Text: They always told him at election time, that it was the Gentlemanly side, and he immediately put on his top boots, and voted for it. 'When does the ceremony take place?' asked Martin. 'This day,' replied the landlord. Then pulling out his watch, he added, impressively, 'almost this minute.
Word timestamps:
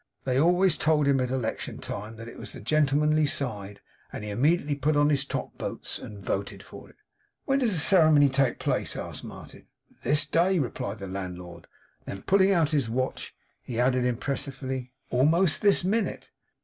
They 0.23 0.39
always 0.39 0.77
told 0.79 1.05
him 1.07 1.19
at 1.19 1.29
election 1.29 1.77
time, 1.77 2.15
that 2.15 2.27
it 2.27 2.39
was 2.39 2.53
the 2.53 2.59
Gentlemanly 2.59 3.27
side, 3.27 3.81
and 4.11 4.23
he 4.23 4.31
immediately 4.31 4.73
put 4.73 4.97
on 4.97 5.09
his 5.11 5.25
top 5.25 5.55
boots, 5.59 5.99
and 5.99 6.17
voted 6.25 6.63
for 6.63 6.89
it. 6.89 6.95
'When 7.45 7.59
does 7.59 7.71
the 7.73 7.77
ceremony 7.77 8.27
take 8.27 8.57
place?' 8.57 8.95
asked 8.95 9.23
Martin. 9.23 9.67
'This 10.01 10.25
day,' 10.25 10.57
replied 10.57 10.97
the 10.97 11.07
landlord. 11.07 11.67
Then 12.05 12.23
pulling 12.23 12.51
out 12.51 12.69
his 12.71 12.89
watch, 12.89 13.35
he 13.61 13.79
added, 13.79 14.03
impressively, 14.03 14.91
'almost 15.11 15.61
this 15.61 15.83
minute. 15.83 16.31